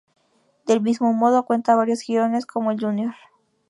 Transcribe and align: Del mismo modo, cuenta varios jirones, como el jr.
Del 0.65 0.81
mismo 0.81 1.13
modo, 1.13 1.45
cuenta 1.45 1.75
varios 1.75 2.01
jirones, 2.01 2.47
como 2.47 2.71
el 2.71 2.79
jr. 2.81 3.13